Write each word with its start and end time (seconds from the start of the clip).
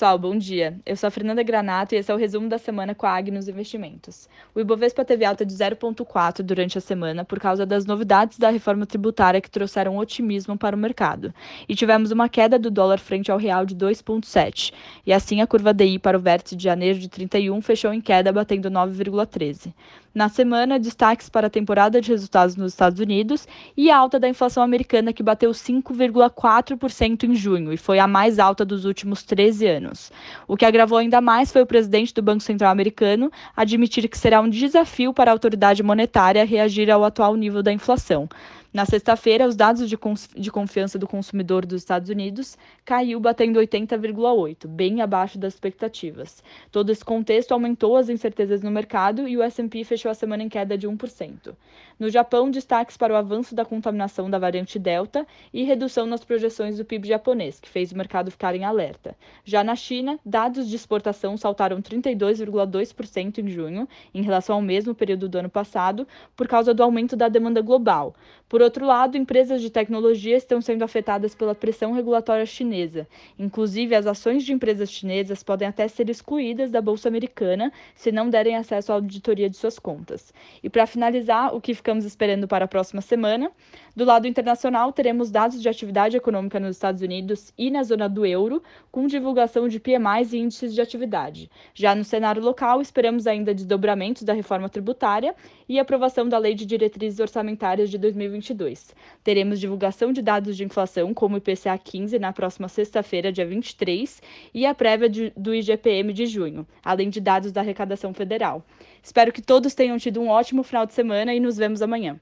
Pessoal, 0.00 0.18
bom 0.18 0.34
dia. 0.34 0.80
Eu 0.86 0.96
sou 0.96 1.08
a 1.08 1.10
Fernanda 1.10 1.42
Granato 1.42 1.94
e 1.94 1.98
esse 1.98 2.10
é 2.10 2.14
o 2.14 2.16
resumo 2.16 2.48
da 2.48 2.56
semana 2.56 2.94
com 2.94 3.04
a 3.04 3.14
Agnos 3.14 3.48
Investimentos. 3.48 4.30
O 4.54 4.60
Ibovespa 4.60 5.04
teve 5.04 5.26
alta 5.26 5.44
de 5.44 5.52
0,4 5.52 6.42
durante 6.42 6.78
a 6.78 6.80
semana 6.80 7.22
por 7.22 7.38
causa 7.38 7.66
das 7.66 7.84
novidades 7.84 8.38
da 8.38 8.48
reforma 8.48 8.86
tributária 8.86 9.42
que 9.42 9.50
trouxeram 9.50 9.98
otimismo 9.98 10.56
para 10.56 10.74
o 10.74 10.78
mercado. 10.78 11.34
E 11.68 11.74
tivemos 11.74 12.10
uma 12.12 12.30
queda 12.30 12.58
do 12.58 12.70
dólar 12.70 12.96
frente 12.98 13.30
ao 13.30 13.36
real 13.36 13.66
de 13.66 13.76
2,7. 13.76 14.72
E 15.04 15.12
assim 15.12 15.42
a 15.42 15.46
curva 15.46 15.74
DI 15.74 15.98
para 15.98 16.16
o 16.16 16.20
vértice 16.22 16.56
de 16.56 16.64
janeiro 16.64 16.98
de 16.98 17.06
31 17.06 17.60
fechou 17.60 17.92
em 17.92 18.00
queda, 18.00 18.32
batendo 18.32 18.70
9,13. 18.70 19.70
Na 20.12 20.28
semana, 20.28 20.76
destaques 20.76 21.28
para 21.28 21.46
a 21.46 21.50
temporada 21.50 22.00
de 22.00 22.10
resultados 22.10 22.56
nos 22.56 22.72
Estados 22.72 22.98
Unidos 22.98 23.46
e 23.76 23.92
a 23.92 23.96
alta 23.96 24.18
da 24.18 24.28
inflação 24.28 24.60
americana, 24.60 25.12
que 25.12 25.22
bateu 25.22 25.52
5,4% 25.52 27.22
em 27.24 27.34
junho 27.36 27.72
e 27.72 27.76
foi 27.76 28.00
a 28.00 28.08
mais 28.08 28.40
alta 28.40 28.64
dos 28.64 28.84
últimos 28.84 29.22
13 29.22 29.68
anos. 29.68 30.10
O 30.48 30.56
que 30.56 30.64
agravou 30.64 30.98
ainda 30.98 31.20
mais 31.20 31.52
foi 31.52 31.62
o 31.62 31.66
presidente 31.66 32.12
do 32.12 32.22
Banco 32.22 32.42
Central 32.42 32.72
americano 32.72 33.30
admitir 33.56 34.08
que 34.08 34.18
será 34.18 34.40
um 34.40 34.48
desafio 34.48 35.14
para 35.14 35.30
a 35.30 35.34
autoridade 35.34 35.80
monetária 35.80 36.44
reagir 36.44 36.90
ao 36.90 37.04
atual 37.04 37.36
nível 37.36 37.62
da 37.62 37.72
inflação. 37.72 38.28
Na 38.72 38.86
sexta-feira, 38.86 39.48
os 39.48 39.56
dados 39.56 39.88
de, 39.88 39.98
de 40.36 40.50
confiança 40.50 40.96
do 40.96 41.08
consumidor 41.08 41.66
dos 41.66 41.82
Estados 41.82 42.08
Unidos 42.08 42.56
caiu 42.84 43.18
batendo 43.18 43.58
80,8, 43.58 44.68
bem 44.68 45.00
abaixo 45.00 45.36
das 45.40 45.54
expectativas. 45.54 46.40
Todo 46.70 46.90
esse 46.90 47.04
contexto 47.04 47.50
aumentou 47.50 47.96
as 47.96 48.08
incertezas 48.08 48.62
no 48.62 48.70
mercado 48.70 49.26
e 49.26 49.36
o 49.36 49.42
S&P 49.42 49.82
fechou 49.82 50.08
a 50.08 50.14
semana 50.14 50.44
em 50.44 50.48
queda 50.48 50.78
de 50.78 50.86
1%. 50.86 51.52
No 51.98 52.08
Japão, 52.08 52.48
destaques 52.48 52.96
para 52.96 53.12
o 53.12 53.16
avanço 53.16 53.56
da 53.56 53.64
contaminação 53.64 54.30
da 54.30 54.38
variante 54.38 54.78
Delta 54.78 55.26
e 55.52 55.64
redução 55.64 56.06
nas 56.06 56.24
projeções 56.24 56.78
do 56.78 56.84
PIB 56.84 57.08
japonês, 57.08 57.58
que 57.58 57.68
fez 57.68 57.90
o 57.90 57.96
mercado 57.96 58.30
ficar 58.30 58.54
em 58.54 58.64
alerta. 58.64 59.16
Já 59.44 59.64
na 59.64 59.74
China, 59.74 60.18
dados 60.24 60.68
de 60.68 60.76
exportação 60.76 61.36
saltaram 61.36 61.82
32,2% 61.82 63.38
em 63.38 63.48
junho, 63.48 63.88
em 64.14 64.22
relação 64.22 64.54
ao 64.54 64.62
mesmo 64.62 64.94
período 64.94 65.28
do 65.28 65.38
ano 65.38 65.50
passado, 65.50 66.06
por 66.36 66.46
causa 66.46 66.72
do 66.72 66.84
aumento 66.84 67.16
da 67.16 67.28
demanda 67.28 67.60
global. 67.60 68.14
Por 68.48 68.59
por 68.60 68.64
outro 68.64 68.84
lado, 68.84 69.16
empresas 69.16 69.62
de 69.62 69.70
tecnologia 69.70 70.36
estão 70.36 70.60
sendo 70.60 70.82
afetadas 70.82 71.34
pela 71.34 71.54
pressão 71.54 71.92
regulatória 71.92 72.44
chinesa. 72.44 73.08
Inclusive, 73.38 73.94
as 73.94 74.06
ações 74.06 74.44
de 74.44 74.52
empresas 74.52 74.90
chinesas 74.90 75.42
podem 75.42 75.66
até 75.66 75.88
ser 75.88 76.10
excluídas 76.10 76.70
da 76.70 76.82
Bolsa 76.82 77.08
Americana 77.08 77.72
se 77.94 78.12
não 78.12 78.28
derem 78.28 78.56
acesso 78.56 78.92
à 78.92 78.96
auditoria 78.96 79.48
de 79.48 79.56
suas 79.56 79.78
contas. 79.78 80.34
E 80.62 80.68
para 80.68 80.86
finalizar, 80.86 81.54
o 81.54 81.60
que 81.60 81.72
ficamos 81.72 82.04
esperando 82.04 82.46
para 82.46 82.66
a 82.66 82.68
próxima 82.68 83.00
semana? 83.00 83.50
Do 83.96 84.04
lado 84.04 84.28
internacional, 84.28 84.92
teremos 84.92 85.30
dados 85.30 85.60
de 85.60 85.68
atividade 85.68 86.18
econômica 86.18 86.60
nos 86.60 86.76
Estados 86.76 87.00
Unidos 87.00 87.54
e 87.56 87.70
na 87.70 87.82
zona 87.82 88.10
do 88.10 88.26
euro, 88.26 88.62
com 88.92 89.06
divulgação 89.06 89.68
de 89.68 89.80
PMIs 89.80 90.34
e 90.34 90.38
índices 90.38 90.74
de 90.74 90.82
atividade. 90.82 91.50
Já 91.72 91.94
no 91.94 92.04
cenário 92.04 92.42
local, 92.42 92.82
esperamos 92.82 93.26
ainda 93.26 93.54
desdobramentos 93.54 94.22
da 94.22 94.34
reforma 94.34 94.68
tributária 94.68 95.34
e 95.66 95.78
aprovação 95.78 96.28
da 96.28 96.36
Lei 96.36 96.54
de 96.54 96.66
Diretrizes 96.66 97.20
Orçamentárias 97.20 97.88
de 97.88 97.96
2022 97.96 98.49
2022. 98.54 98.94
Teremos 99.22 99.60
divulgação 99.60 100.12
de 100.12 100.22
dados 100.22 100.56
de 100.56 100.64
inflação, 100.64 101.12
como 101.14 101.34
o 101.34 101.38
IPCA 101.38 101.76
15, 101.78 102.18
na 102.18 102.32
próxima 102.32 102.68
sexta-feira, 102.68 103.32
dia 103.32 103.46
23, 103.46 104.22
e 104.52 104.66
a 104.66 104.74
prévia 104.74 105.08
de, 105.08 105.32
do 105.36 105.54
IGPM 105.54 106.12
de 106.12 106.26
junho, 106.26 106.66
além 106.84 107.10
de 107.10 107.20
dados 107.20 107.52
da 107.52 107.60
arrecadação 107.60 108.12
federal. 108.12 108.64
Espero 109.02 109.32
que 109.32 109.42
todos 109.42 109.74
tenham 109.74 109.98
tido 109.98 110.20
um 110.20 110.28
ótimo 110.28 110.62
final 110.62 110.86
de 110.86 110.94
semana 110.94 111.34
e 111.34 111.40
nos 111.40 111.56
vemos 111.56 111.82
amanhã. 111.82 112.20